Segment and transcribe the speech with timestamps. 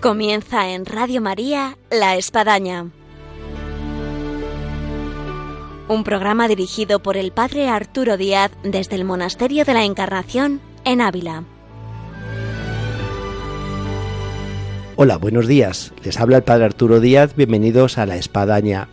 [0.00, 2.86] Comienza en Radio María La Espadaña.
[5.88, 11.02] Un programa dirigido por el Padre Arturo Díaz desde el Monasterio de la Encarnación en
[11.02, 11.44] Ávila.
[14.96, 15.92] Hola, buenos días.
[16.02, 17.36] Les habla el Padre Arturo Díaz.
[17.36, 18.88] Bienvenidos a La Espadaña.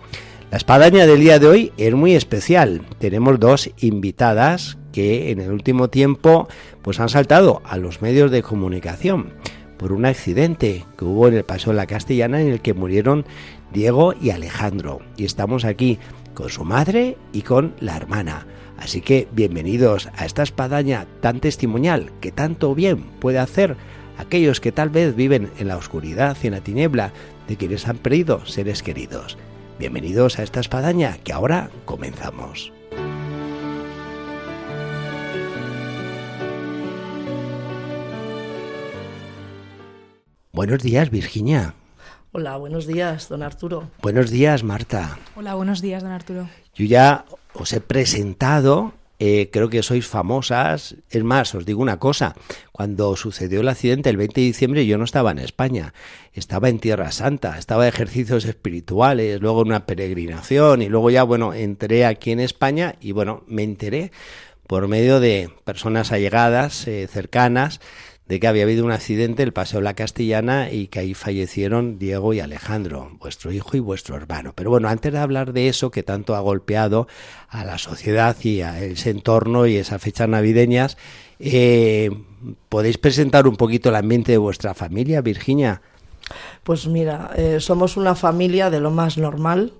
[0.51, 2.81] La Espadaña del día de hoy es muy especial.
[2.99, 6.49] Tenemos dos invitadas que en el último tiempo
[6.81, 9.31] pues han saltado a los medios de comunicación
[9.77, 13.25] por un accidente que hubo en el Paso de la Castellana en el que murieron
[13.71, 14.99] Diego y Alejandro.
[15.17, 15.99] Y estamos aquí
[16.33, 18.47] con su madre y con la hermana.
[18.77, 23.75] Así que bienvenidos a esta espadaña tan testimonial que tanto bien puede hacer
[24.17, 27.11] aquellos que tal vez viven en la oscuridad y en la tiniebla
[27.47, 29.37] de quienes han perdido seres queridos.
[29.79, 32.76] Bienvenidos a esta espadaña que ahora comenzamos.
[40.57, 41.75] Buenos días, Virginia.
[42.31, 43.91] Hola, buenos días, don Arturo.
[44.01, 45.19] Buenos días, Marta.
[45.35, 46.49] Hola, buenos días, don Arturo.
[46.73, 50.95] Yo ya os he presentado, eh, creo que sois famosas.
[51.11, 52.33] Es más, os digo una cosa,
[52.71, 55.93] cuando sucedió el accidente el 20 de diciembre yo no estaba en España,
[56.33, 61.21] estaba en Tierra Santa, estaba de ejercicios espirituales, luego en una peregrinación y luego ya,
[61.21, 64.11] bueno, entré aquí en España y bueno, me enteré
[64.65, 67.79] por medio de personas allegadas, eh, cercanas,
[68.27, 71.97] de que había habido un accidente en el Paseo La Castellana y que ahí fallecieron
[71.97, 74.51] Diego y Alejandro, vuestro hijo y vuestro hermano.
[74.53, 77.07] Pero bueno, antes de hablar de eso que tanto ha golpeado
[77.47, 80.97] a la sociedad y a ese entorno y esas fechas navideñas,
[81.39, 82.11] eh,
[82.67, 85.81] ¿podéis presentar un poquito el ambiente de vuestra familia, Virginia?
[86.63, 89.71] Pues mira, eh, somos una familia de lo más normal.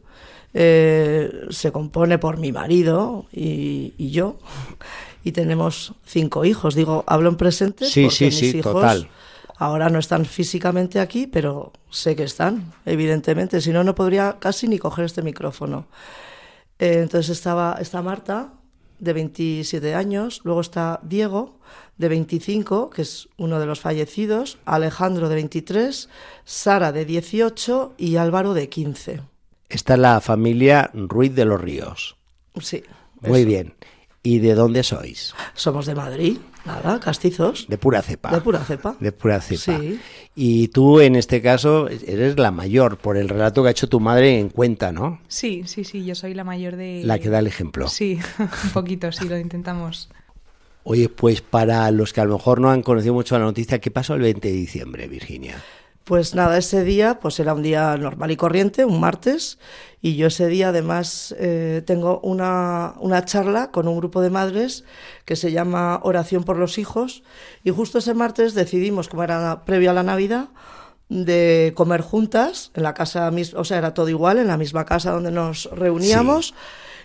[0.54, 4.38] Eh, se compone por mi marido y yo
[5.28, 6.76] y tenemos cinco hijos.
[6.76, 9.10] Digo, hablo en presente Sí, porque sí, mis sí, hijos total.
[9.58, 13.62] ahora no están físicamente aquí, pero sé que están, evidentemente.
[13.62, 15.88] Si no, no podría casi ni coger este micrófono.
[16.80, 18.54] Eh, entonces estaba, está Marta,
[19.00, 21.60] de 27 años, luego está Diego,
[21.98, 26.10] de 25, que es uno de los fallecidos, Alejandro, de 23,
[26.46, 29.22] Sara, de 18 y Álvaro, de 15.
[29.70, 32.16] Esta es la familia Ruiz de los Ríos.
[32.62, 32.84] Sí.
[33.22, 33.48] Muy eso.
[33.48, 33.74] bien.
[34.24, 35.34] ¿Y de dónde sois?
[35.54, 37.68] Somos de Madrid, nada, castizos.
[37.68, 38.32] De pura cepa.
[38.32, 38.96] De pura cepa.
[39.00, 39.80] De pura cepa.
[39.80, 40.00] Sí.
[40.36, 44.00] Y tú, en este caso, eres la mayor, por el relato que ha hecho tu
[44.00, 45.20] madre en cuenta, ¿no?
[45.28, 47.02] Sí, sí, sí, yo soy la mayor de...
[47.04, 47.88] La que da el ejemplo.
[47.88, 50.10] Sí, un poquito, sí, lo intentamos.
[50.84, 53.92] Oye, pues para los que a lo mejor no han conocido mucho la noticia, ¿qué
[53.92, 55.62] pasó el 20 de diciembre, Virginia?
[56.08, 59.60] Pues nada, ese día pues era un día normal y corriente, un martes,
[60.02, 64.86] y yo ese día además eh, tengo una, una charla con un grupo de madres
[65.26, 67.24] que se llama Oración por los Hijos,
[67.66, 70.48] y justo ese martes decidimos, como era previo a la Navidad,
[71.10, 74.86] de comer juntas en la casa misma, o sea, era todo igual, en la misma
[74.86, 76.54] casa donde nos reuníamos,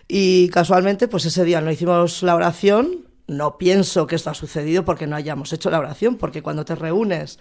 [0.06, 4.84] y casualmente pues ese día no hicimos la oración, no pienso que esto ha sucedido
[4.84, 7.40] porque no hayamos hecho la oración, porque cuando te reúnes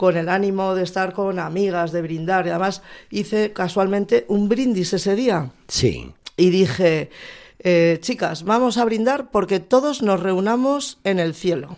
[0.00, 2.46] con el ánimo de estar con amigas, de brindar.
[2.46, 2.80] Y además
[3.10, 5.50] hice casualmente un brindis ese día.
[5.68, 6.10] Sí.
[6.38, 7.10] Y dije,
[7.58, 11.76] eh, chicas, vamos a brindar porque todos nos reunamos en el cielo.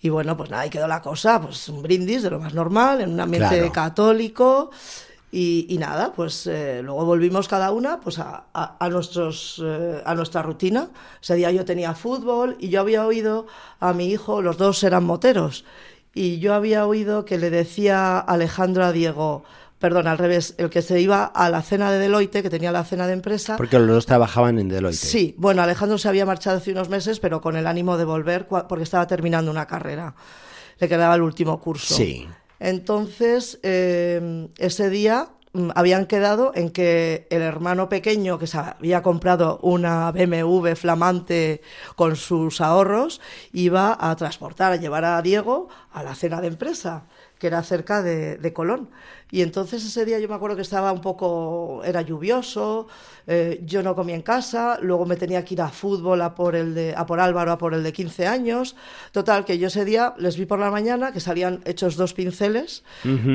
[0.00, 3.00] Y bueno, pues nada, ahí quedó la cosa, pues un brindis de lo más normal,
[3.00, 3.70] en un ambiente Claro.
[3.72, 4.70] católico.
[5.30, 10.02] Y, y nada, pues eh, luego volvimos cada una pues a, a- a nuestros, eh,
[10.04, 10.88] a nuestra rutina.
[11.22, 13.46] Ese día yo tenía fútbol y yo había oído
[13.80, 15.64] a mi hijo, los dos eran moteros,
[16.14, 19.44] y yo había oído que le decía Alejandro a Diego,
[19.78, 22.84] perdón, al revés, el que se iba a la cena de Deloitte, que tenía la
[22.84, 23.56] cena de empresa.
[23.56, 24.96] Porque los dos trabajaban en Deloitte.
[24.96, 28.46] Sí, bueno, Alejandro se había marchado hace unos meses, pero con el ánimo de volver
[28.46, 30.14] porque estaba terminando una carrera.
[30.78, 31.94] Le quedaba el último curso.
[31.94, 32.26] Sí.
[32.60, 35.28] Entonces, eh, ese día
[35.74, 41.62] habían quedado en que el hermano pequeño que se había comprado una BMW flamante
[41.96, 43.20] con sus ahorros
[43.52, 47.04] iba a transportar, a llevar a Diego a la cena de empresa,
[47.44, 48.88] que era cerca de, de Colón.
[49.30, 52.86] Y entonces ese día yo me acuerdo que estaba un poco, era lluvioso,
[53.26, 56.56] eh, yo no comí en casa, luego me tenía que ir a fútbol a por,
[56.56, 58.76] el de, a por Álvaro, a por el de 15 años.
[59.12, 62.82] Total, que yo ese día les vi por la mañana que salían hechos dos pinceles,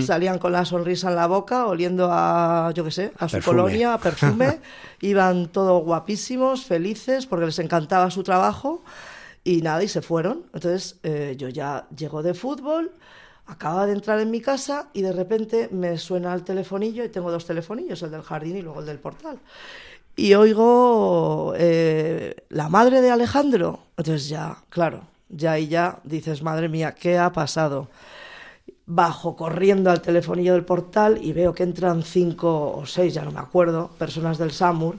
[0.03, 3.57] salían con la sonrisa en la boca, oliendo a, yo qué sé, a su Perfume.
[3.57, 4.59] colonia, a perfume,
[5.01, 8.83] iban todos guapísimos, felices, porque les encantaba su trabajo.
[9.43, 10.45] Y nada, y se fueron.
[10.53, 12.91] Entonces eh, yo ya llego de fútbol,
[13.49, 17.31] acaba de entrar en mi casa y de repente me suena el telefonillo y tengo
[17.31, 19.39] dos telefonillos, el del jardín y luego el del portal.
[20.15, 23.79] Y oigo eh, la madre de Alejandro.
[23.97, 27.87] Entonces ya, claro, ya y ya dices, madre mía, ¿qué ha pasado?
[28.91, 33.31] bajo corriendo al telefonillo del portal y veo que entran cinco o seis, ya no
[33.31, 34.95] me acuerdo, personas del SAMUR.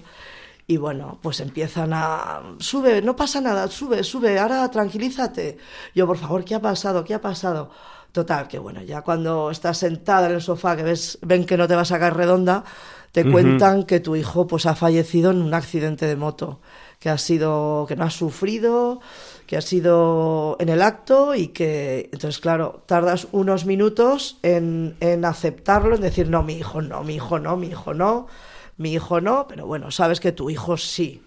[0.69, 2.41] Y bueno, pues empiezan a...
[2.61, 5.59] Sube, no pasa nada, sube, sube, ahora tranquilízate.
[5.93, 7.03] Yo, por favor, ¿qué ha pasado?
[7.03, 7.71] ¿Qué ha pasado?
[8.13, 11.69] Total, que bueno, ya cuando estás sentada en el sofá, que ves, ven que no
[11.69, 12.65] te va a sacar redonda,
[13.13, 16.61] te cuentan que tu hijo pues ha fallecido en un accidente de moto,
[16.99, 19.01] que ha sido, que no ha sufrido,
[19.47, 25.25] que ha sido en el acto y que, entonces, claro, tardas unos minutos en, en
[25.25, 28.27] aceptarlo, en decir, no, mi hijo no, mi hijo no, mi hijo no,
[28.77, 31.23] mi hijo no, pero bueno, sabes que tu hijo sí.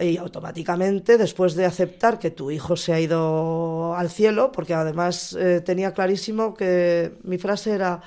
[0.00, 5.36] Y automáticamente, después de aceptar que tu hijo se ha ido al cielo, porque además
[5.38, 8.00] eh, tenía clarísimo que mi frase era,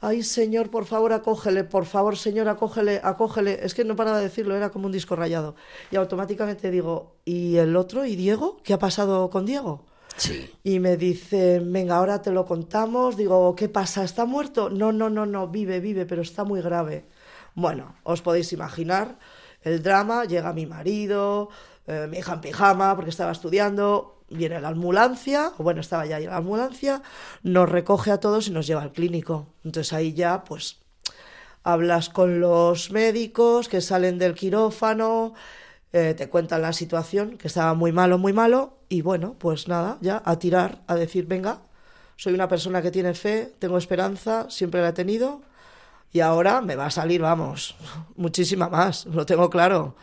[0.00, 3.60] ay señor, por favor acógele, por favor señor, acógele, acógele.
[3.62, 5.54] Es que no paraba de decirlo, era como un disco rayado.
[5.90, 8.04] Y automáticamente digo, ¿y el otro?
[8.04, 8.58] ¿Y Diego?
[8.62, 9.86] ¿Qué ha pasado con Diego?
[10.16, 10.50] Sí.
[10.62, 13.16] Y me dice, venga, ahora te lo contamos.
[13.16, 14.04] Digo, ¿qué pasa?
[14.04, 14.68] ¿Está muerto?
[14.68, 17.06] No, no, no, no, vive, vive, pero está muy grave.
[17.54, 19.16] Bueno, os podéis imaginar
[19.62, 20.24] el drama.
[20.24, 21.50] Llega mi marido,
[21.86, 24.16] eh, mi hija en pijama, porque estaba estudiando.
[24.28, 27.02] Viene la ambulancia, o bueno, estaba ya ahí la ambulancia,
[27.42, 29.48] nos recoge a todos y nos lleva al clínico.
[29.64, 30.78] Entonces ahí ya, pues,
[31.64, 35.34] hablas con los médicos que salen del quirófano,
[35.92, 39.98] eh, te cuentan la situación, que estaba muy malo, muy malo, y bueno, pues nada,
[40.00, 41.62] ya a tirar, a decir, venga,
[42.16, 45.42] soy una persona que tiene fe, tengo esperanza, siempre la he tenido,
[46.12, 47.76] y ahora me va a salir, vamos,
[48.16, 49.96] muchísima más, lo tengo claro.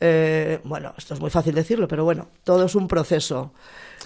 [0.00, 3.52] Eh, bueno, esto es muy fácil decirlo, pero bueno, todo es un proceso.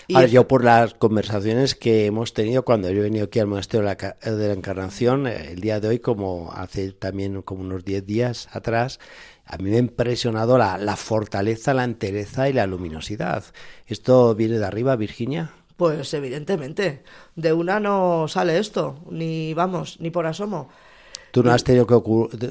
[0.08, 3.82] Y yo por las conversaciones que hemos tenido cuando yo he venido aquí al Monasterio
[3.82, 7.60] de la, Ca- de la Encarnación, eh, el día de hoy, como hace también como
[7.62, 9.00] unos 10 días atrás,
[9.44, 13.44] a mí me ha impresionado la, la fortaleza, la entereza y la luminosidad.
[13.86, 15.50] ¿Esto viene de arriba, Virginia?
[15.76, 17.02] Pues evidentemente,
[17.34, 20.68] de una no sale esto, ni vamos, ni por asomo.
[21.32, 21.94] ¿Tú no has tenido que,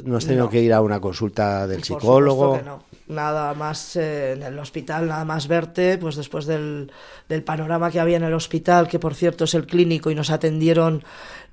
[0.04, 0.50] no has tenido No.
[0.50, 2.58] que ir a una consulta del Por psicólogo?
[2.58, 2.84] que no.
[3.08, 6.92] Nada más eh, en el hospital, nada más verte, pues después del,
[7.30, 10.30] del panorama que había en el hospital, que por cierto es el clínico y nos
[10.32, 11.04] atendieron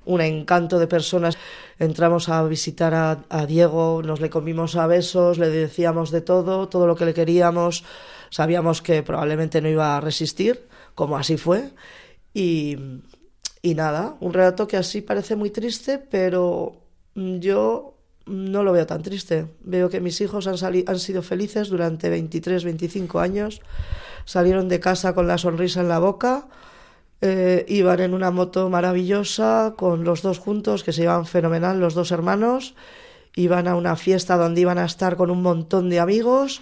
[0.05, 1.37] un encanto de personas.
[1.77, 6.67] Entramos a visitar a, a Diego, nos le comimos a besos, le decíamos de todo,
[6.69, 7.83] todo lo que le queríamos.
[8.31, 11.71] Sabíamos que probablemente no iba a resistir, como así fue.
[12.33, 12.77] Y,
[13.61, 16.77] y nada, un relato que así parece muy triste, pero
[17.15, 17.95] yo
[18.25, 19.47] no lo veo tan triste.
[19.61, 20.55] Veo que mis hijos han,
[20.87, 23.61] han sido felices durante 23, 25 años.
[24.25, 26.47] Salieron de casa con la sonrisa en la boca.
[27.21, 31.93] eh, iban en una moto maravillosa con los dos juntos, que se llevan fenomenal, los
[31.93, 32.75] dos hermanos.
[33.35, 36.61] Iban a una fiesta donde iban a estar con un montón de amigos.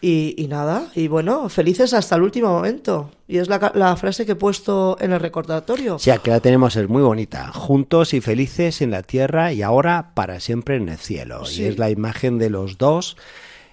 [0.00, 3.10] Y, y nada, y bueno, felices hasta el último momento.
[3.26, 5.96] Y es la, la frase que he puesto en el recordatorio.
[5.96, 7.52] O sea, que la tenemos, es muy bonita.
[7.52, 11.44] Juntos y felices en la tierra y ahora para siempre en el cielo.
[11.44, 11.62] Sí.
[11.62, 13.16] Y es la imagen de los dos,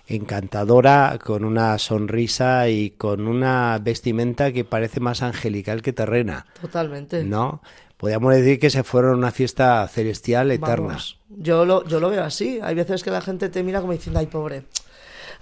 [0.07, 6.47] encantadora, con una sonrisa y con una vestimenta que parece más angelical que terrena.
[6.59, 7.23] Totalmente.
[7.23, 7.61] ¿No?
[7.97, 10.87] Podríamos decir que se fueron a una fiesta celestial eterna.
[10.87, 12.59] Vamos, yo lo, yo lo veo así.
[12.61, 14.63] Hay veces que la gente te mira como diciendo, ay, pobre,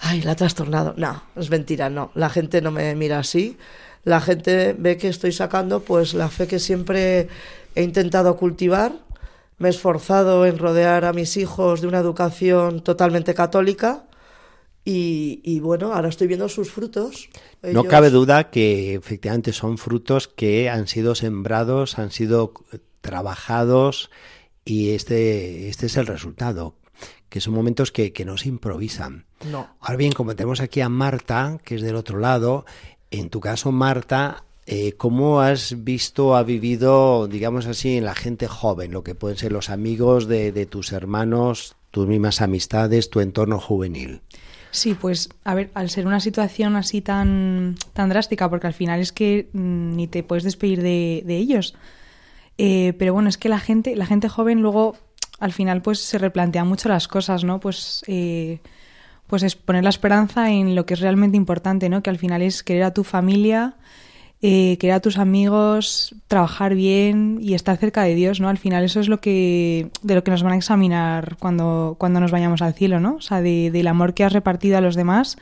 [0.05, 0.93] ay, la ha trastornado.
[0.97, 2.11] No, es mentira, no.
[2.13, 3.57] La gente no me mira así.
[4.03, 7.27] La gente ve que estoy sacando pues la fe que siempre
[7.75, 8.93] he intentado cultivar.
[9.57, 14.05] Me he esforzado en rodear a mis hijos de una educación totalmente católica.
[14.85, 17.29] Y, y bueno, ahora estoy viendo sus frutos.
[17.61, 22.53] No Ellos- cabe duda que efectivamente son frutos que han sido sembrados, han sido
[22.99, 24.09] trabajados
[24.65, 26.75] y este, este es el resultado,
[27.29, 29.25] que son momentos que, que no se improvisan.
[29.51, 29.67] No.
[29.79, 32.65] Ahora bien, como tenemos aquí a Marta, que es del otro lado,
[33.11, 38.47] en tu caso, Marta, eh, ¿cómo has visto, ha vivido, digamos así, en la gente
[38.47, 43.19] joven, lo que pueden ser los amigos de, de tus hermanos, tus mismas amistades, tu
[43.19, 44.21] entorno juvenil?
[44.71, 48.99] Sí, pues a ver, al ser una situación así tan, tan drástica, porque al final
[48.99, 51.75] es que mm, ni te puedes despedir de, de ellos.
[52.57, 54.95] Eh, pero bueno, es que la gente, la gente joven luego
[55.39, 57.59] al final pues se replantea mucho las cosas, ¿no?
[57.59, 58.59] Pues, eh,
[59.33, 62.03] pues es poner la esperanza en lo que es realmente importante, ¿no?
[62.03, 63.73] Que al final es querer a tu familia,
[64.43, 68.47] eh, querer a tus amigos, trabajar bien y estar cerca de Dios, ¿no?
[68.47, 72.19] Al final eso es lo que de lo que nos van a examinar cuando, cuando
[72.19, 73.15] nos vayamos al cielo, ¿no?
[73.15, 75.37] O sea, de- del amor que has repartido a los demás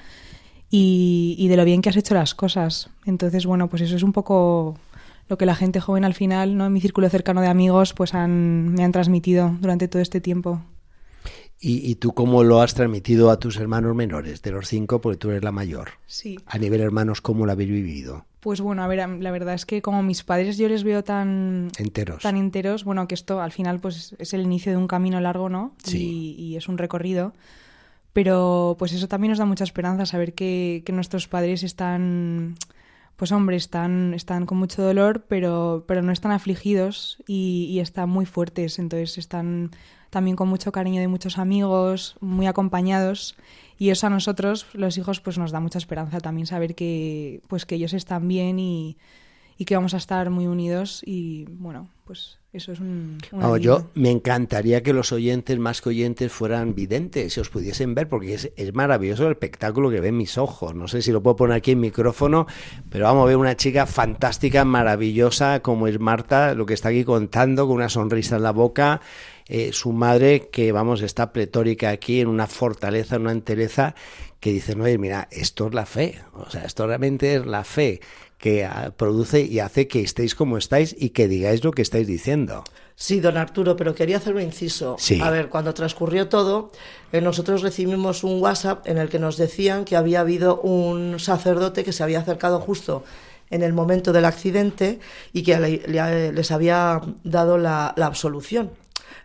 [0.69, 2.89] y, y de lo bien que has hecho las cosas.
[3.05, 4.77] Entonces, bueno, pues eso es un poco
[5.27, 6.65] lo que la gente joven al final, ¿no?
[6.67, 10.61] En mi círculo cercano de amigos, pues han, me han transmitido durante todo este tiempo.
[11.63, 15.17] ¿Y, y tú cómo lo has transmitido a tus hermanos menores, de los cinco, porque
[15.17, 15.91] tú eres la mayor?
[16.07, 16.39] Sí.
[16.47, 18.25] A nivel hermanos, ¿cómo lo habéis vivido?
[18.41, 21.69] Pues bueno, a ver, la verdad es que como mis padres yo les veo tan
[21.77, 25.21] enteros, tan enteros bueno, que esto al final pues es el inicio de un camino
[25.21, 25.75] largo, ¿no?
[25.83, 26.35] Sí.
[26.35, 27.33] Y, es un recorrido.
[28.13, 32.55] Pero pues eso también nos da mucha esperanza, saber que, que nuestros padres están,
[33.15, 38.09] pues hombre, están, están con mucho dolor, pero, pero no están afligidos y, y están
[38.09, 38.79] muy fuertes.
[38.79, 39.69] Entonces están
[40.11, 43.35] también con mucho cariño de muchos amigos, muy acompañados
[43.79, 47.65] y eso a nosotros, los hijos, pues nos da mucha esperanza también saber que, pues
[47.65, 48.97] que ellos están bien y,
[49.57, 53.17] y que vamos a estar muy unidos y bueno, pues eso es un...
[53.61, 58.09] yo me encantaría que los oyentes, más que oyentes, fueran videntes, si os pudiesen ver,
[58.09, 60.75] porque es, es, maravilloso el espectáculo que ven mis ojos.
[60.75, 62.47] No sé si lo puedo poner aquí en micrófono,
[62.89, 67.05] pero vamos a ver una chica fantástica, maravillosa, como es Marta, lo que está aquí
[67.05, 68.99] contando, con una sonrisa en la boca.
[69.53, 73.95] Eh, su madre, que vamos, está pletórica aquí en una fortaleza, en una entereza,
[74.39, 77.99] que dice, no, mira, esto es la fe, o sea, esto realmente es la fe
[78.37, 82.07] que ah, produce y hace que estéis como estáis y que digáis lo que estáis
[82.07, 82.63] diciendo.
[82.95, 84.95] Sí, don Arturo, pero quería hacer un inciso.
[84.97, 85.19] Sí.
[85.21, 86.71] A ver, cuando transcurrió todo,
[87.11, 91.83] eh, nosotros recibimos un WhatsApp en el que nos decían que había habido un sacerdote
[91.83, 93.03] que se había acercado justo
[93.49, 95.01] en el momento del accidente
[95.33, 98.71] y que les había dado la absolución.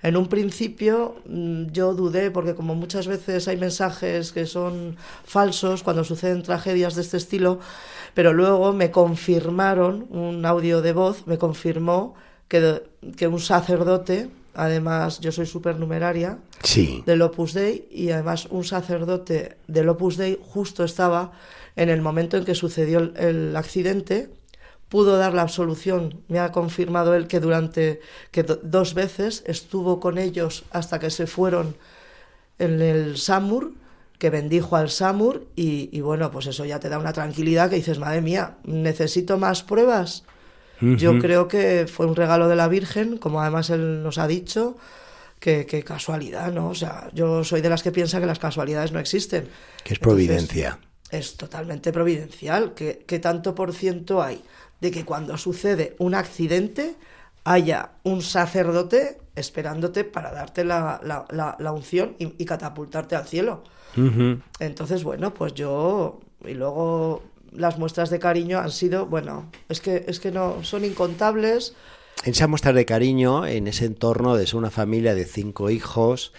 [0.02, 5.82] En un principio mm, yo dudé porque como muchas veces hay mensajes que son falsos
[5.82, 7.60] cuando suceden tragedias de este estilo,
[8.14, 12.14] pero luego me confirmaron, un audio de voz me confirmó
[12.48, 12.82] que,
[13.16, 17.02] que un sacerdote, además yo soy supernumeraria sí.
[17.06, 21.32] del Opus Dei y además un sacerdote del Opus Dei justo estaba
[21.76, 24.30] en el momento en que sucedió el accidente
[24.88, 26.22] pudo dar la absolución.
[26.28, 28.00] Me ha confirmado él que durante
[28.30, 31.76] que dos veces estuvo con ellos hasta que se fueron
[32.58, 33.72] en el Samur,
[34.18, 37.98] que bendijo al Samur y, bueno, pues eso ya te da una tranquilidad que dices,
[37.98, 40.24] madre mía, necesito más pruebas.
[40.80, 44.76] Yo creo que fue un regalo de la Virgen, como además él nos ha dicho,
[45.40, 46.68] que, casualidad, ¿no?
[46.68, 49.48] O sea, yo soy de las que piensa que las casualidades no existen.
[49.84, 50.78] Que es providencia.
[51.10, 52.74] es totalmente providencial.
[52.74, 54.42] que ¿Qué tanto por ciento hay?
[54.80, 56.97] De que cuando sucede un accidente
[57.45, 63.62] haya un sacerdote esperándote para darte la, la, unción y, catapultarte al cielo.
[64.59, 70.04] Entonces, bueno, pues yo, y luego las muestras de cariño han sido, bueno, es que,
[70.09, 71.75] es que no, son incontables.
[72.25, 76.33] Esa muestra de cariño en ese entorno de una familia de cinco hijos,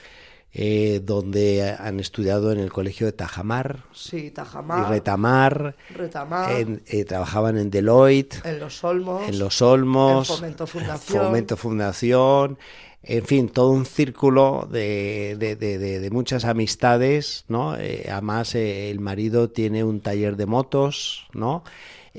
[0.53, 4.87] eh, donde han estudiado en el colegio de Tajamar, sí, Tajamar.
[4.87, 10.67] Y Retamar, Retamar eh, trabajaban en Deloitte, en Los Olmos, en Los Olmos, en Fomento
[10.67, 12.57] Fundación, Fomento Fundación.
[13.03, 17.77] En fin, todo un círculo de, de, de, de muchas amistades, ¿no?
[17.77, 21.63] Eh, además, el marido tiene un taller de motos, ¿no?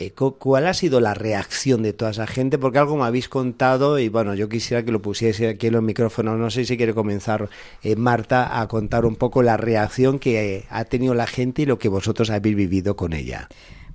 [0.00, 2.56] Eh, ¿Cuál ha sido la reacción de toda esa gente?
[2.56, 5.82] Porque algo me habéis contado y bueno, yo quisiera que lo pusiese aquí en los
[5.82, 6.38] micrófonos.
[6.38, 7.48] No sé si quiere comenzar
[7.82, 11.80] eh, Marta a contar un poco la reacción que ha tenido la gente y lo
[11.80, 13.48] que vosotros habéis vivido con ella.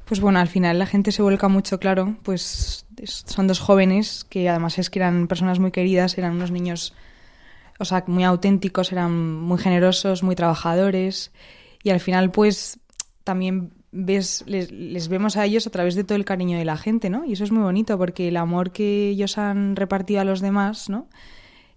[0.03, 4.49] Pues bueno, al final la gente se vuelca mucho, claro, pues son dos jóvenes que
[4.49, 6.93] además es que eran personas muy queridas, eran unos niños,
[7.79, 11.31] o sea, muy auténticos, eran muy generosos, muy trabajadores
[11.81, 12.77] y al final pues
[13.23, 17.09] también ves, les, vemos a ellos a través de todo el cariño de la gente,
[17.09, 17.23] ¿no?
[17.23, 20.89] Y eso es muy bonito porque el amor que ellos han repartido a los demás,
[20.89, 21.07] ¿no?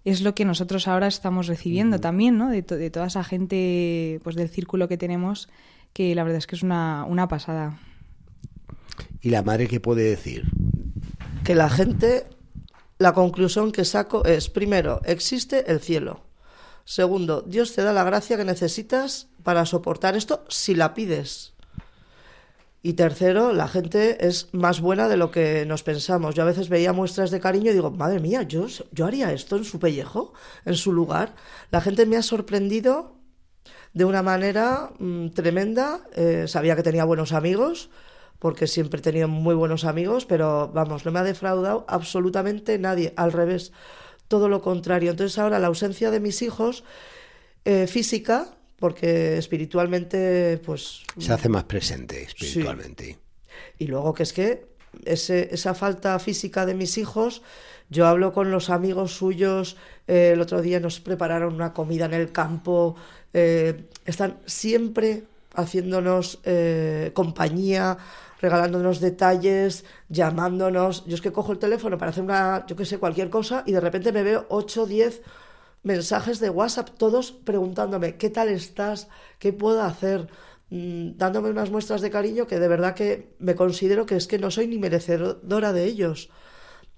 [0.03, 2.49] Es lo que nosotros ahora estamos recibiendo también, ¿no?
[2.49, 5.47] De, de, toda esa gente, pues del círculo que tenemos,
[5.93, 7.79] que la verdad es que es una, una pasada.
[9.21, 10.45] ¿Y la madre qué puede decir?
[11.43, 12.25] Que la gente,
[12.97, 16.21] la conclusión que saco es, primero, existe el cielo.
[16.83, 21.56] Segundo, Dios te da la gracia que necesitas para soportar esto si la pides.
[22.83, 26.35] Y tercero, la gente es más buena de lo que nos pensamos.
[26.35, 29.57] Yo a veces veía muestras de cariño y digo, madre mía, yo, yo haría esto
[29.57, 31.35] en su pellejo, en su lugar.
[31.71, 33.15] La gente me ha sorprendido
[33.93, 36.01] de una manera mm, tremenda.
[36.15, 37.89] Eh, sabía que tenía buenos amigos,
[38.39, 43.13] porque siempre he tenido muy buenos amigos, pero vamos, no me ha defraudado absolutamente nadie.
[43.17, 43.73] Al revés,
[44.27, 45.11] todo lo contrario.
[45.11, 46.83] Entonces ahora la ausencia de mis hijos
[47.65, 51.03] eh, física porque espiritualmente, pues...
[51.17, 53.17] Se hace más presente espiritualmente.
[53.77, 54.65] Y luego que es que
[55.05, 57.41] ese, esa falta física de mis hijos,
[57.89, 62.13] yo hablo con los amigos suyos, eh, el otro día nos prepararon una comida en
[62.13, 62.95] el campo,
[63.33, 65.23] eh, están siempre
[65.55, 67.97] haciéndonos eh, compañía,
[68.39, 71.05] regalándonos detalles, llamándonos.
[71.07, 73.71] Yo es que cojo el teléfono para hacer una, yo qué sé, cualquier cosa y
[73.71, 75.21] de repente me veo 8, 10
[75.87, 79.07] mensajes de WhatsApp, todos preguntándome, ¿qué tal estás?
[79.39, 80.27] ¿Qué puedo hacer?
[80.69, 84.37] mm, dándome unas muestras de cariño que de verdad que me considero que es que
[84.37, 86.29] no soy ni merecedora de ellos.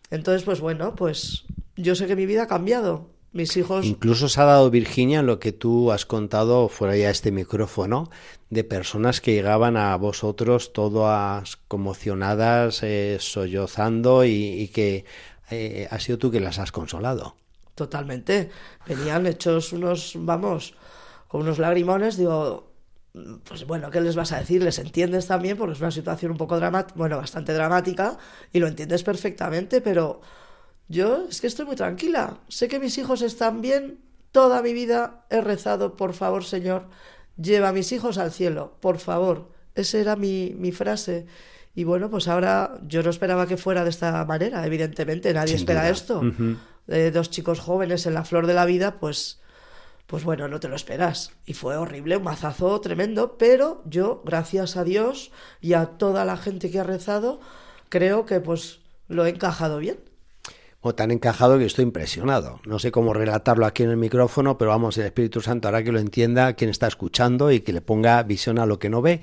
[0.09, 3.11] Entonces, pues bueno, pues yo sé que mi vida ha cambiado.
[3.31, 3.85] Mis hijos.
[3.85, 8.09] Incluso se ha dado Virginia lo que tú has contado fuera ya este micrófono,
[8.49, 15.05] de personas que llegaban a vosotros todas conmocionadas, eh, sollozando y, que
[15.51, 17.35] eh, has sido tú que las has consolado.
[17.79, 18.49] Totalmente.
[18.85, 20.75] Venían hechos unos, vamos,
[21.29, 22.73] con unos lagrimones, digo,
[23.45, 24.61] pues bueno, ¿qué les vas a decir?
[24.61, 28.17] Les entiendes también porque es una situación un poco dramática, bueno, bastante dramática
[28.51, 30.19] y lo entiendes perfectamente, pero
[30.89, 32.39] yo es que estoy muy tranquila.
[32.49, 34.01] Sé que mis hijos están bien.
[34.33, 36.89] Toda mi vida he rezado, por favor, Señor,
[37.41, 39.53] lleva a mis hijos al cielo, por favor.
[39.73, 41.27] Esa era mi, mi frase.
[41.75, 45.89] Y bueno, pues ahora yo no esperaba que fuera de esta manera, evidentemente, nadie espera
[45.89, 46.21] esto.
[46.89, 49.39] De dos chicos jóvenes en la flor de la vida, pues,
[50.07, 51.31] pues bueno, no te lo esperas.
[51.45, 55.31] Y fue horrible, un mazazo tremendo, pero yo, gracias a Dios
[55.61, 57.39] y a toda la gente que ha rezado,
[57.89, 59.99] creo que pues lo he encajado bien
[60.81, 62.61] o tan encajado que estoy impresionado.
[62.65, 65.91] No sé cómo relatarlo aquí en el micrófono, pero vamos, el Espíritu Santo hará que
[65.91, 69.21] lo entienda quien está escuchando y que le ponga visión a lo que no ve.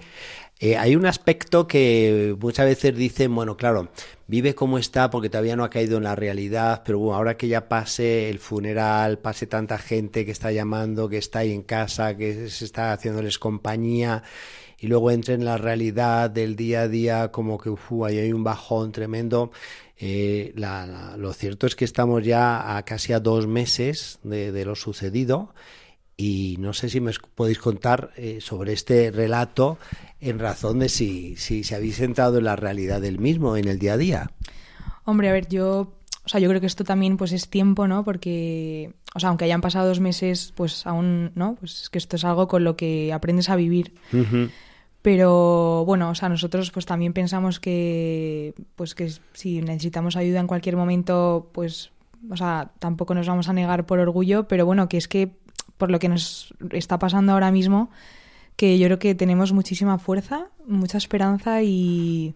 [0.58, 3.90] Eh, hay un aspecto que muchas veces dicen, bueno, claro,
[4.26, 7.48] vive como está porque todavía no ha caído en la realidad, pero bueno, ahora que
[7.48, 12.16] ya pase el funeral, pase tanta gente que está llamando, que está ahí en casa,
[12.16, 14.22] que se está haciéndoles compañía,
[14.78, 18.32] y luego entre en la realidad del día a día, como que uf, ahí hay
[18.32, 19.50] un bajón tremendo.
[19.98, 25.54] Eh, lo cierto es que estamos ya a casi a dos meses de, lo sucedido
[26.18, 29.78] y no sé si me podéis contar eh, sobre este relato
[30.28, 33.78] en razón de si, si se habéis centrado en la realidad del mismo, en el
[33.78, 34.30] día a día.
[35.04, 35.92] Hombre, a ver, yo,
[36.24, 38.04] o sea, yo creo que esto también pues es tiempo, ¿no?
[38.04, 41.54] Porque, o sea, aunque hayan pasado dos meses, pues aún, ¿no?
[41.54, 43.94] Pues es que esto es algo con lo que aprendes a vivir.
[45.02, 50.48] Pero bueno, o sea, nosotros pues también pensamos que pues que si necesitamos ayuda en
[50.48, 51.92] cualquier momento, pues
[52.28, 55.30] o sea, tampoco nos vamos a negar por orgullo, pero bueno, que es que
[55.76, 57.90] por lo que nos está pasando ahora mismo,
[58.56, 62.34] que yo creo que tenemos muchísima fuerza, mucha esperanza y,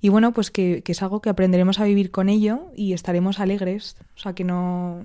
[0.00, 3.38] y bueno, pues que, que, es algo que aprenderemos a vivir con ello y estaremos
[3.38, 3.96] alegres.
[4.16, 5.04] O sea, que no.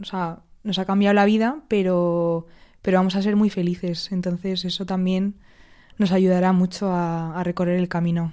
[0.00, 2.46] O sea, nos ha cambiado la vida, pero,
[2.82, 4.10] pero vamos a ser muy felices.
[4.12, 5.34] Entonces, eso también
[5.98, 8.32] nos ayudará mucho a, recorrer el camino.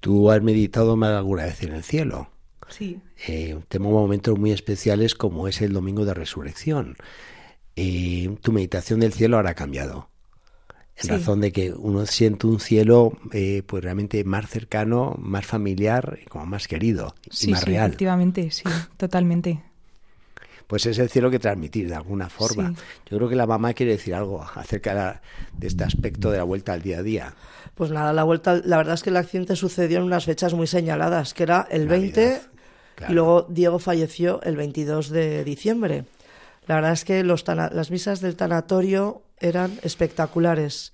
[0.00, 2.30] ¿Tú has meditado más alguna vez en el cielo?
[2.68, 3.00] Sí.
[3.26, 6.96] Eh, tenemos momentos muy especiales como es el Domingo de Resurrección.
[7.76, 10.09] Eh, tu meditación del cielo habrá cambiado.
[11.02, 16.18] En razón de que uno siente un cielo eh, pues realmente más cercano, más familiar,
[16.28, 17.88] como más querido y más sí, real.
[17.88, 18.64] Efectivamente, sí,
[18.96, 19.62] totalmente
[20.70, 22.72] pues es el cielo que transmitir de alguna forma.
[23.10, 25.20] Yo creo que la mamá quiere decir algo acerca
[25.52, 27.34] de este aspecto de la vuelta al día a día.
[27.74, 30.68] Pues nada, la vuelta, la verdad es que el accidente sucedió en unas fechas muy
[30.68, 32.40] señaladas, que era el 20
[33.08, 36.04] y luego Diego falleció el 22 de diciembre.
[36.68, 40.92] La verdad es que los las misas del tanatorio eran espectaculares.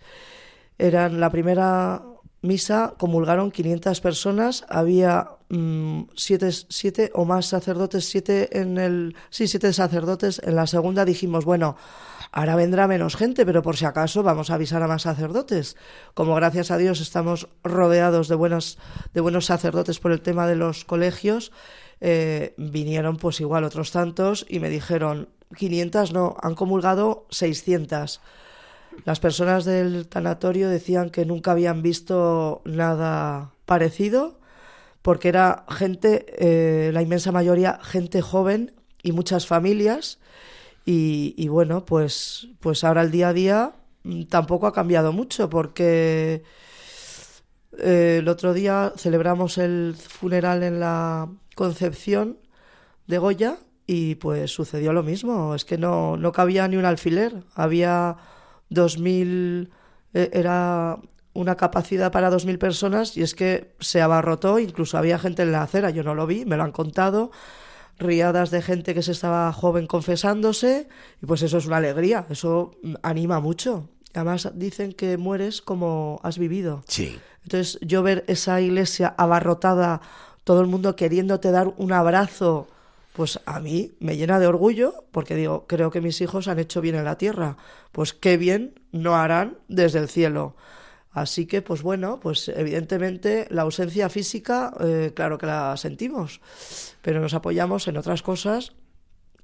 [0.78, 2.02] Eran la primera
[2.42, 9.46] misa, comulgaron 500 personas, había Mm, siete, siete o más sacerdotes, siete en el, sí,
[9.46, 10.40] siete sacerdotes.
[10.44, 11.76] En la segunda dijimos, bueno,
[12.32, 15.76] ahora vendrá menos gente, pero por si acaso vamos a avisar a más sacerdotes.
[16.14, 18.78] Como gracias a Dios estamos rodeados de buenos,
[19.14, 21.52] de buenos sacerdotes por el tema de los colegios,
[22.00, 28.20] eh, vinieron pues igual otros tantos y me dijeron, 500 no, han comulgado 600.
[29.04, 34.38] Las personas del tanatorio decían que nunca habían visto nada parecido
[35.06, 38.72] porque era gente, eh, la inmensa mayoría, gente joven
[39.04, 40.18] y muchas familias.
[40.84, 46.42] Y, bueno, pues, pues ahora el día a día mm, tampoco ha cambiado mucho, porque
[47.78, 52.38] eh, el otro día celebramos el funeral en la Concepción
[53.06, 55.54] de Goya y pues sucedió lo mismo.
[55.54, 57.44] Es que no, no cabía ni un alfiler.
[57.54, 58.16] Había
[58.68, 59.70] dos mil.
[60.12, 60.98] Eh, era
[61.36, 65.62] una capacidad para 2.000 personas y es que se abarrotó, incluso había gente en la
[65.62, 67.30] acera, yo no lo vi, me lo han contado,
[67.98, 70.88] riadas de gente que se estaba joven confesándose
[71.22, 72.72] y pues eso es una alegría, eso
[73.02, 73.90] anima mucho.
[74.14, 76.82] Además dicen que mueres como has vivido.
[76.88, 77.18] Sí.
[77.42, 80.00] Entonces yo ver esa iglesia abarrotada,
[80.42, 82.66] todo el mundo queriéndote dar un abrazo,
[83.16, 86.82] pues a mí me llena de orgullo porque digo, creo que mis hijos han hecho
[86.82, 87.56] bien en la tierra.
[87.90, 90.54] Pues qué bien no harán desde el cielo.
[91.12, 96.42] Así que, pues bueno, pues evidentemente la ausencia física, eh, claro que la sentimos,
[97.00, 98.74] pero nos apoyamos en otras cosas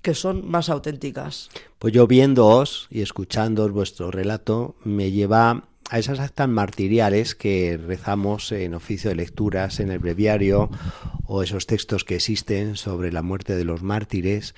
[0.02, 1.48] que son más auténticas.
[1.78, 8.50] Pues yo viéndoos y escuchándoos vuestro relato me lleva a esas actas martiriales que rezamos
[8.50, 10.70] en oficio de lecturas en el breviario
[11.26, 14.54] o esos textos que existen sobre la muerte de los mártires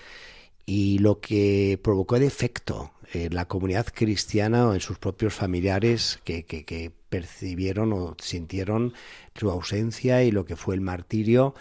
[0.65, 6.21] y lo que provocó de efecto en la comunidad cristiana o en sus propios familiares
[6.23, 8.93] que, que, percibieron o sintieron
[9.35, 11.55] su ausencia y lo que fue el martirio,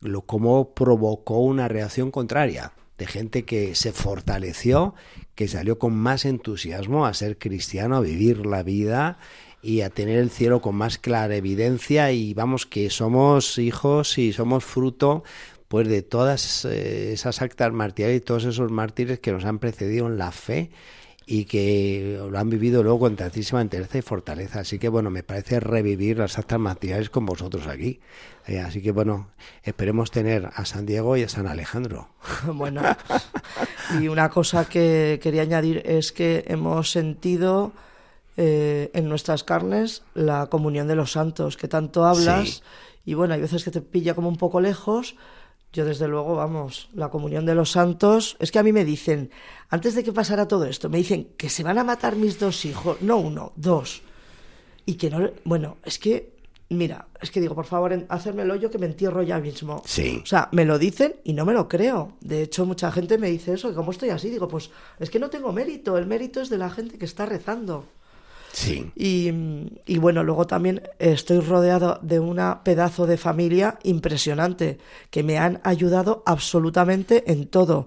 [0.00, 4.94] lo cómo provocó una reacción contraria de gente que se fortaleció,
[5.34, 9.18] que salió con más entusiasmo a ser cristiano, a vivir la vida
[9.62, 12.10] y a tener el cielo con más clara evidencia.
[12.12, 15.22] Y vamos que somos hijos y somos fruto
[15.68, 20.06] pues de todas eh, esas actas martiriales y todos esos mártires que nos han precedido
[20.06, 20.70] en la fe
[21.30, 24.60] y que lo han vivido luego con tantísima entereza y fortaleza.
[24.60, 28.00] Así que bueno, me parece revivir las actas martiriales con vosotros aquí.
[28.46, 29.28] Eh, así que bueno,
[29.62, 32.08] esperemos tener a San Diego y a San Alejandro.
[32.54, 32.80] Bueno,
[34.00, 37.72] y una cosa que quería añadir es que hemos sentido
[38.38, 42.62] eh, en nuestras carnes la comunión de los santos, que tanto hablas,
[43.04, 45.14] y bueno, hay veces que te pilla como un poco lejos,
[45.72, 49.30] yo desde luego, vamos, la comunión de los santos, es que a mí me dicen,
[49.68, 52.64] antes de que pasara todo esto, me dicen que se van a matar mis dos
[52.64, 54.02] hijos, no uno, dos.
[54.86, 56.32] Y que no, bueno, es que,
[56.70, 59.82] mira, es que digo, por favor, hacérmelo yo que me entierro ya mismo.
[59.84, 60.20] Sí.
[60.22, 62.16] O sea, me lo dicen y no me lo creo.
[62.20, 65.18] De hecho, mucha gente me dice eso, que como estoy así, digo, pues es que
[65.18, 67.84] no tengo mérito, el mérito es de la gente que está rezando.
[68.58, 68.90] Sí.
[68.96, 74.78] Y, bueno, luego también estoy rodeado de una pedazo de familia impresionante
[75.10, 77.86] que me han ayudado absolutamente en todo.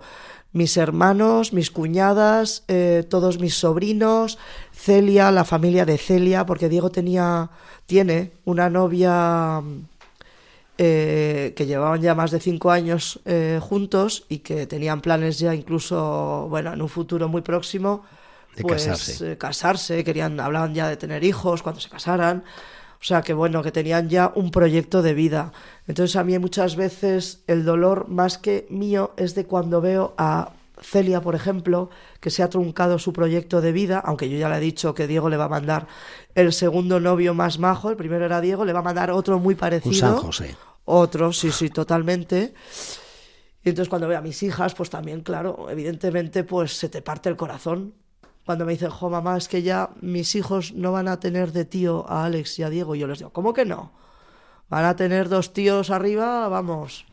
[0.53, 4.37] Mis hermanos, mis cuñadas, eh, todos mis sobrinos,
[4.71, 7.49] Celia, la familia de Celia, porque Diego tenía,
[7.85, 9.61] tiene una novia
[10.77, 15.53] eh, que llevaban ya más de cinco años eh, juntos y que tenían planes ya
[15.53, 18.05] incluso, bueno, en un futuro muy próximo
[18.55, 19.31] de pues, casarse.
[19.31, 22.43] Eh, casarse, querían, hablaban ya de tener hijos cuando se casaran.
[23.01, 25.53] O sea que bueno, que tenían ya un proyecto de vida.
[25.87, 30.51] Entonces a mí muchas veces el dolor más que mío es de cuando veo a
[30.81, 34.57] Celia, por ejemplo, que se ha truncado su proyecto de vida, aunque yo ya le
[34.57, 35.87] he dicho que Diego le va a mandar
[36.35, 39.55] el segundo novio más majo, el primero era Diego, le va a mandar otro muy
[39.55, 39.89] parecido.
[39.89, 40.55] Un San José.
[40.85, 42.53] Otro, sí, sí, totalmente.
[43.63, 47.29] Y entonces cuando veo a mis hijas, pues también, claro, evidentemente, pues se te parte
[47.29, 47.93] el corazón
[48.45, 51.65] cuando me dicen, jo, mamá, es que ya mis hijos no van a tener de
[51.65, 53.91] tío a Alex y a Diego, yo les digo, ¿cómo que no?
[54.69, 57.05] Van a tener dos tíos arriba, vamos,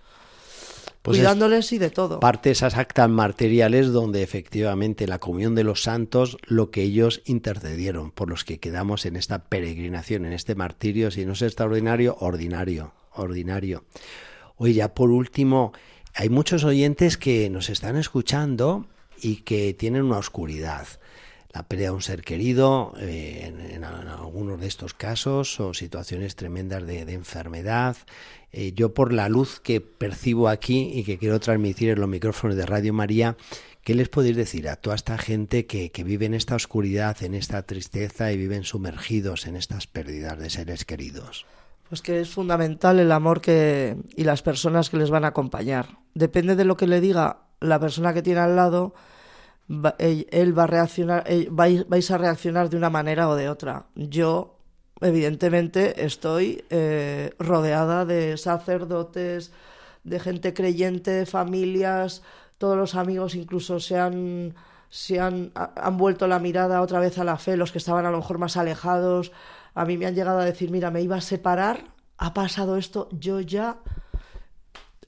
[1.03, 2.21] pues cuidándoles y de todo.
[2.21, 7.23] Parte de esas actas materiales donde efectivamente la comunión de los santos, lo que ellos
[7.25, 12.17] intercedieron, por los que quedamos en esta peregrinación, en este martirio, si no es extraordinario,
[12.21, 13.85] ordinario, ordinario.
[14.57, 15.73] Oye, ya por último,
[16.15, 18.87] hay muchos oyentes que nos están escuchando
[19.21, 20.87] y que tienen una oscuridad
[21.53, 26.87] la pérdida de un ser querido, eh, en, algunos de estos casos, o situaciones tremendas
[26.87, 27.97] de, enfermedad.
[28.53, 32.57] Eh, yo por la luz que percibo aquí y que quiero transmitir en los micrófonos
[32.57, 33.37] de Radio María,
[33.83, 37.35] ¿qué les podéis decir a toda esta gente que, que vive en esta oscuridad, en
[37.35, 41.47] esta tristeza y viven sumergidos en estas pérdidas de seres queridos?
[41.89, 45.99] Pues que es fundamental el amor que y las personas que les van a acompañar.
[46.15, 48.95] Depende de lo que le diga la persona que tiene al lado,
[49.99, 53.87] él, va a reaccionar, vais, a reaccionar de una manera o de otra.
[53.95, 54.59] Yo,
[55.01, 59.53] evidentemente, estoy eh, rodeada de sacerdotes,
[60.05, 62.23] de gente creyente, familias,
[62.57, 64.55] todos los amigos incluso se han,
[64.89, 68.11] se han, han vuelto la mirada otra vez a la fe, los que estaban a
[68.11, 69.33] lo mejor más alejados.
[69.75, 71.85] A mí me han llegado a decir, mira, me iba a separar,
[72.17, 73.79] ha pasado esto, yo ya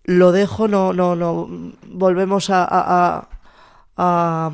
[0.04, 1.48] lo dejo, no, no, no,
[1.86, 3.28] volvemos a
[3.96, 4.50] a,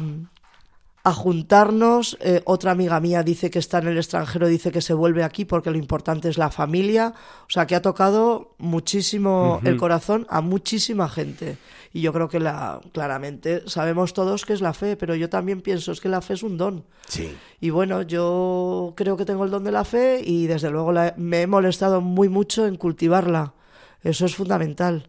[1.13, 2.19] juntarnos.
[2.21, 5.45] Eh, otra amiga mía dice que está en el extranjero, dice que se vuelve aquí
[5.45, 7.15] porque lo importante es la familia.
[7.43, 11.59] O sea, que ha tocado muchísimo el corazón a muchísima gente.
[11.93, 15.61] Y yo creo que la, claramente sabemos todos que es la fe, pero yo también
[15.61, 16.85] pienso es que la fe es un don.
[17.09, 17.35] Sí.
[17.61, 21.43] Y bueno, yo creo que tengo el don de la fe y desde luego me
[21.43, 23.55] he molestado muy mucho en cultivarla.
[24.03, 25.09] Eso es fundamental.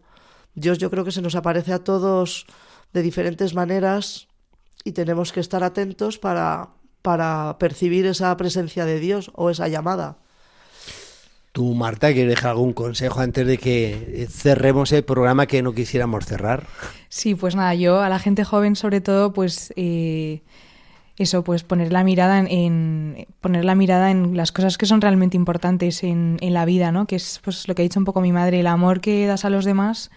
[0.53, 2.45] Dios yo creo que se nos aparece a todos
[2.93, 4.26] de diferentes maneras
[4.83, 6.69] y tenemos que estar atentos para,
[7.01, 10.17] para percibir esa presencia de Dios o esa llamada.
[11.51, 16.25] Tú, Marta, ¿quieres dejar algún consejo antes de que cerremos el programa que no quisiéramos
[16.25, 16.67] cerrar?
[17.09, 20.43] Sí, pues nada, yo a la gente joven sobre todo, pues eh,
[21.17, 25.35] eso, pues poner la mirada en, poner la mirada en las cosas que son realmente
[25.35, 27.07] importantes en, en, la vida, ¿no?
[27.07, 29.43] Que es pues lo que ha dicho un poco mi madre, el amor que das
[29.43, 30.11] a los demás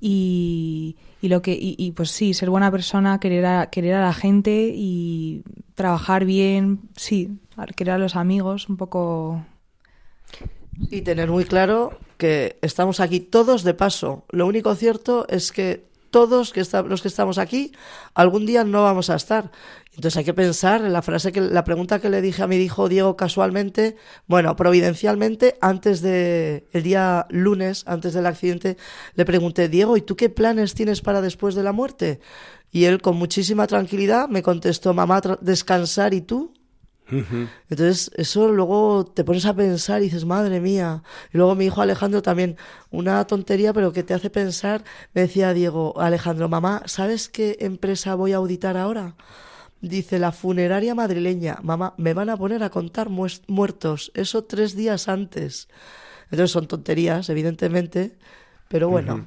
[0.00, 4.14] y, y lo que y, pues sí, ser buena persona, querer a, querer a la
[4.14, 5.42] gente y
[5.74, 7.38] trabajar bien, sí,
[7.76, 9.44] querer a los amigos, un poco
[10.90, 14.24] y tener muy claro que estamos aquí todos de paso.
[14.30, 17.72] Lo único cierto es que todos que los que estamos aquí
[18.14, 19.50] algún día no vamos a estar.
[19.94, 22.56] Entonces hay que pensar en la frase que la pregunta que le dije a mi
[22.56, 28.76] hijo Diego casualmente, bueno, providencialmente antes de el día lunes, antes del accidente,
[29.14, 32.20] le pregunté, "Diego, ¿y tú qué planes tienes para después de la muerte?"
[32.70, 36.54] Y él con muchísima tranquilidad me contestó, "Mamá, descansar y tú?"
[37.68, 41.02] Entonces, eso luego te pones a pensar y dices, madre mía.
[41.32, 42.56] Y luego mi hijo Alejandro también,
[42.90, 48.14] una tontería, pero que te hace pensar, me decía Diego, Alejandro, mamá, ¿sabes qué empresa
[48.14, 49.16] voy a auditar ahora?
[49.80, 55.08] Dice la funeraria madrileña, mamá, me van a poner a contar muertos, eso tres días
[55.08, 55.68] antes.
[56.24, 58.18] Entonces son tonterías, evidentemente,
[58.68, 59.26] pero bueno.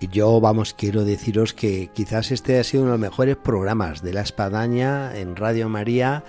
[0.00, 4.02] Y yo, vamos, quiero deciros que quizás este ha sido uno de los mejores programas
[4.02, 6.22] de La Espadaña en Radio María.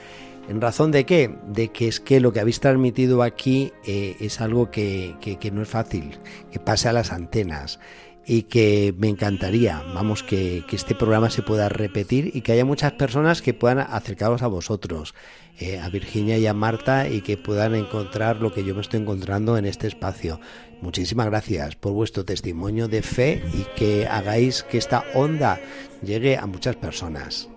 [0.50, 1.36] ¿En razón de qué?
[1.48, 5.62] De que es que lo que habéis transmitido aquí eh, es algo que, que, no
[5.62, 6.18] es fácil,
[6.52, 7.80] que pase a las antenas
[8.30, 12.64] y que me encantaría, vamos, que, que, este programa se pueda repetir y que haya
[12.64, 15.16] muchas personas que puedan acercaros a vosotros,
[15.58, 19.00] eh, a Virginia y a Marta, y que puedan encontrar lo que yo me estoy
[19.00, 20.40] encontrando en este espacio.
[20.80, 25.60] Muchísimas gracias por vuestro testimonio de fe y que hagáis que esta onda
[26.04, 27.50] llegue a muchas personas.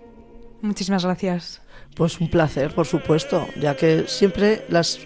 [0.63, 1.61] Muchísimas gracias.
[1.95, 4.97] Pues un placer, por supuesto, ya que siempre las,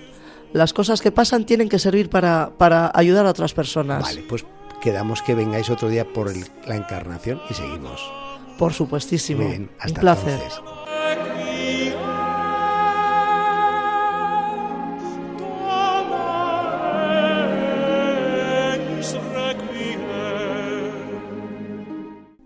[0.53, 4.01] las cosas que pasan tienen que servir para, para ayudar a otras personas.
[4.01, 4.45] Vale, pues
[4.87, 6.31] quedamos que vengáis otro día por
[6.65, 8.09] la encarnación y seguimos.
[8.57, 9.43] Por supuestísimo.
[9.79, 10.39] hasta un placer.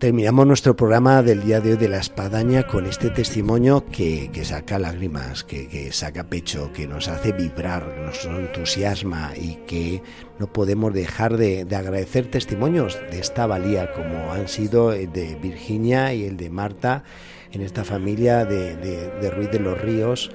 [0.02, 4.80] Terminamos nuestro programa del día de hoy de la espadaña con este testimonio que, saca
[4.80, 10.02] lágrimas, que, saca pecho, que nos hace vibrar, que nos entusiasma y que
[10.40, 16.12] no podemos dejar de, agradecer testimonios de esta valía como han sido el de Virginia
[16.12, 17.04] y el de Marta
[17.52, 20.32] en esta familia de, de Ruiz de los Ríos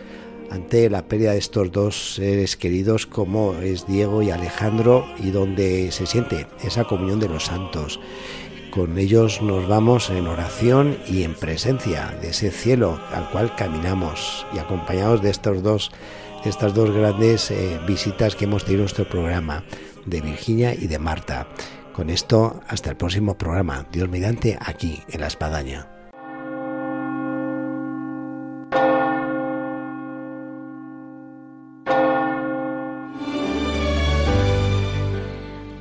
[0.49, 5.91] ante la pérdida de estos dos seres queridos como es Diego y Alejandro y donde
[5.91, 7.99] se siente esa comunión de los santos
[8.71, 14.45] con ellos nos vamos en oración y en presencia de ese cielo al cual caminamos
[14.53, 15.91] y acompañados de estos dos,
[16.45, 19.63] estas dos grandes eh, visitas que hemos tenido en nuestro programa
[20.05, 21.47] de Virginia y de Marta.
[21.93, 23.87] Con esto, hasta el próximo programa.
[23.91, 25.96] Dios mediante aquí en la espadaña.